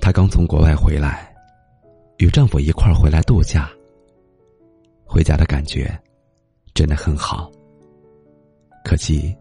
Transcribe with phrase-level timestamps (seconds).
[0.00, 1.32] 她刚从国外回来，
[2.18, 3.70] 与丈夫一块儿回来度假。
[5.04, 5.96] 回家的感觉
[6.74, 7.50] 真的很好，
[8.84, 9.34] 可惜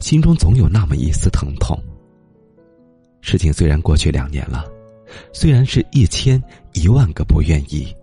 [0.00, 1.78] 心中总有那么一丝疼痛。
[3.20, 4.64] 事情虽然过去两年了，
[5.32, 6.42] 虽然是一千
[6.72, 7.94] 一万个不愿意，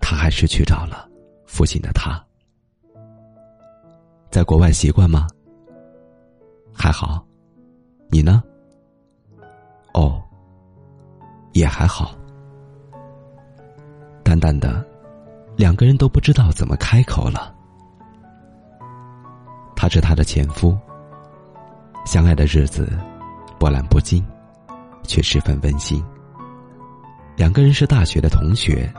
[0.00, 1.08] 他还是去找了
[1.46, 2.22] 父亲的他。
[4.30, 5.26] 在国外习惯吗？
[6.72, 7.24] 还好，
[8.08, 8.42] 你呢？
[9.92, 10.20] 哦，
[11.52, 12.14] 也还好。
[14.24, 14.84] 淡淡的，
[15.56, 17.54] 两个人都不知道怎么开口了。
[19.76, 20.76] 他是他的前夫，
[22.04, 22.90] 相爱的日子。
[23.56, 24.22] 波澜不惊，
[25.04, 26.04] 却十分温馨。
[27.44, 28.90] 两个人是大学的同学，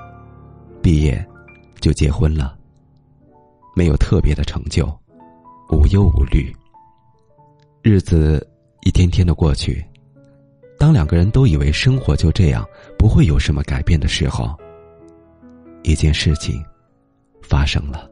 [0.80, 1.26] 毕业
[1.82, 2.56] 就结婚了。
[3.76, 4.86] 没有特别的成就，
[5.72, 6.56] 无忧无虑。
[7.82, 8.48] 日子
[8.84, 9.84] 一天天的过去，
[10.78, 12.64] 当两个人都以为生活就这样
[13.00, 14.56] 不会有什么改变的时候，
[15.82, 16.64] 一件事情
[17.42, 18.08] 发生了。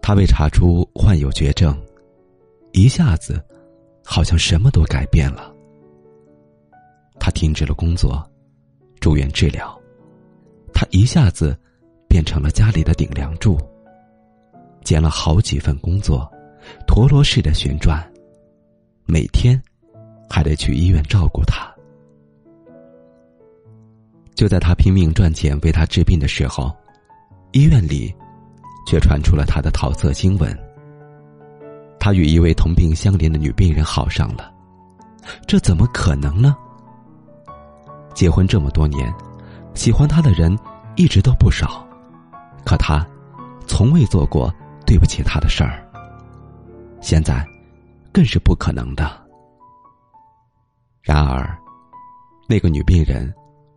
[0.00, 1.76] 他被查出患有绝症，
[2.70, 3.44] 一下子。
[4.06, 5.52] 好像什么都改变了。
[7.18, 8.22] 他停止了工作，
[9.04, 9.78] 住院治疗。
[10.72, 11.54] 他一下子
[12.08, 13.58] 变成了家里的顶梁柱，
[14.82, 16.26] 兼了好几份工作，
[16.86, 18.02] 陀螺式的旋转。
[19.04, 19.62] 每天
[20.26, 21.70] 还得去医院照顾他。
[24.34, 26.74] 就在他拼命赚钱为他治病的时候，
[27.52, 28.10] 医院里
[28.86, 30.58] 却传出了他的桃色新闻。
[32.00, 34.50] 他与一位同病相怜的女病人好上了，
[35.46, 36.56] 这怎么可能呢？
[38.14, 39.12] 结婚这么多年，
[39.74, 40.56] 喜欢他的人
[40.96, 41.86] 一直都不少，
[42.64, 43.06] 可他
[43.66, 44.52] 从未做过
[44.86, 45.84] 对不起他的事儿。
[47.00, 47.44] 现在
[48.12, 49.10] 更是不可能的。
[51.02, 51.58] 然而，
[52.48, 53.30] 那个女病人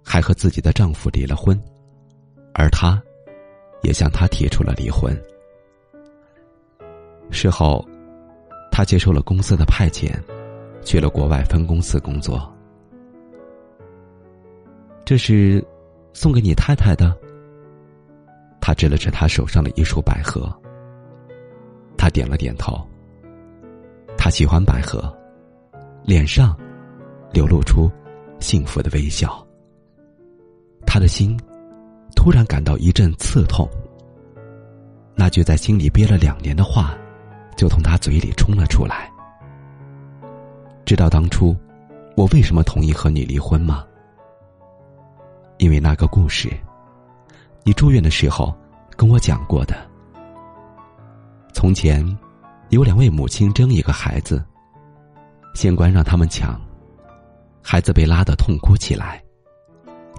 [0.03, 1.59] 还和自己的丈夫离了婚，
[2.53, 3.01] 而她，
[3.81, 5.13] 也向他提出了离婚。
[7.31, 7.85] 事后。
[8.69, 10.13] 他接受了公司的派遣，
[10.83, 12.55] 去了国外分公司工作。
[15.07, 15.65] 这是
[16.11, 17.17] 送给你太太的。
[18.59, 20.53] 他指了指他手上的一束百合。
[21.97, 22.85] 他点了点头。
[24.17, 25.01] 他喜欢百合，
[26.03, 26.53] 脸上
[27.31, 27.89] 流露出
[28.41, 29.41] 幸福的微笑。
[30.85, 31.39] 他的心
[32.13, 33.65] 突然感到一阵刺痛。
[35.15, 36.93] 那句在心里憋了两年的话。
[37.55, 39.11] 就从他嘴里冲了出来。
[40.85, 41.57] 知道当初
[42.15, 43.83] 我为什么同意和你离婚吗？
[45.57, 46.51] 因为那个故事，
[47.63, 48.55] 你住院的时候
[48.95, 49.75] 跟我讲过的。
[51.53, 52.05] 从前
[52.69, 54.43] 有两位母亲争一个孩子，
[55.55, 56.59] 县官让他们抢，
[57.63, 59.23] 孩子被拉得痛哭起来，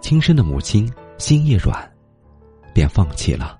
[0.03, 1.88] 亲生的母亲心一软，
[2.75, 3.56] 便放弃了。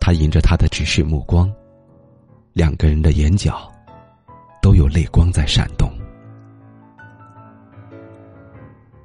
[0.00, 1.52] 他迎着他的直视目光。
[2.54, 3.70] 两个人的眼角
[4.60, 5.87] 都有泪光在闪动。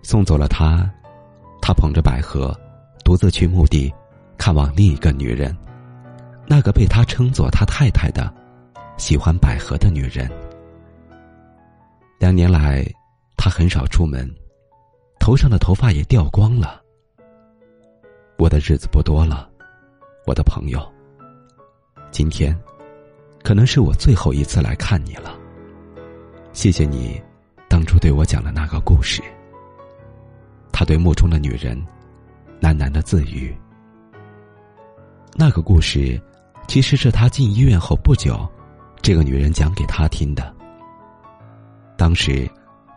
[0.03, 0.88] 送走了他，
[1.62, 2.56] 他捧着百合，
[3.03, 3.91] 独自去墓地
[4.38, 5.58] 看望另一个女人，
[6.46, 8.31] 那个被他称作他太太的、
[8.97, 10.30] 喜欢百合的女人。
[12.19, 12.86] 两年来，
[13.36, 14.30] 他很少出门，
[15.19, 16.80] 头上的头发也掉光了。
[18.38, 19.50] 我的日子不多了，
[20.28, 20.80] 我的朋友。
[22.12, 22.56] 今天。
[23.44, 25.38] 可能是我最后一次来看你了。
[26.53, 27.22] 谢谢你，
[27.68, 29.22] 当初对我讲的那个故事。
[30.73, 31.81] 他对墓中的女人
[32.59, 33.56] 喃喃的自语。
[35.34, 36.22] 那个故事，
[36.67, 38.45] 其实是他进医院后不久，
[39.01, 40.53] 这个女人讲给他听的。
[41.95, 42.50] 当时，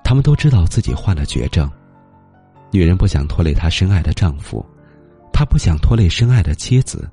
[0.02, 1.70] 他们都知道自己患了绝症，
[2.72, 4.64] 女人不想拖累她深爱的丈夫，
[5.32, 7.08] 她不想拖累深爱的妻子。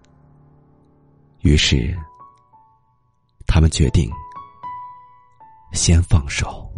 [1.41, 1.95] 于是。
[3.45, 4.09] 他们决定
[5.73, 6.72] 先放手。